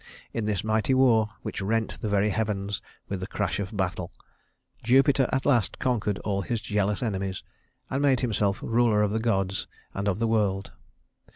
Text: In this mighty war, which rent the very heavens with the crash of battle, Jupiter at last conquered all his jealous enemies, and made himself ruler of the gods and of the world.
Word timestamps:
In 0.33 0.45
this 0.45 0.63
mighty 0.63 0.95
war, 0.95 1.29
which 1.43 1.61
rent 1.61 2.01
the 2.01 2.09
very 2.09 2.31
heavens 2.31 2.81
with 3.07 3.19
the 3.19 3.27
crash 3.27 3.59
of 3.59 3.69
battle, 3.77 4.11
Jupiter 4.83 5.29
at 5.31 5.45
last 5.45 5.77
conquered 5.77 6.17
all 6.25 6.41
his 6.41 6.59
jealous 6.59 7.03
enemies, 7.03 7.43
and 7.87 8.01
made 8.01 8.21
himself 8.21 8.63
ruler 8.63 9.03
of 9.03 9.11
the 9.11 9.19
gods 9.19 9.67
and 9.93 10.07
of 10.07 10.17
the 10.17 10.27
world. 10.27 10.71